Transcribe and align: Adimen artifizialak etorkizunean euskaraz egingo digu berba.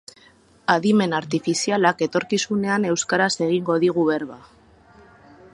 Adimen 0.75 1.13
artifizialak 1.17 2.01
etorkizunean 2.07 2.89
euskaraz 2.95 3.31
egingo 3.49 3.79
digu 3.85 4.11
berba. 4.13 4.43